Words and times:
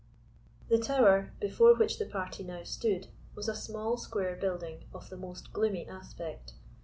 The 0.67 0.79
tower, 0.79 1.31
before 1.39 1.75
which 1.75 1.99
the 1.99 2.07
party 2.07 2.43
now 2.43 2.63
stood, 2.63 3.09
was 3.35 3.47
a 3.47 3.53
small 3.53 3.97
square 3.97 4.35
building, 4.35 4.85
of 4.95 5.11
the 5.11 5.15
most 5.17 5.53
gloomy 5.53 5.87
aspect. 5.87 6.53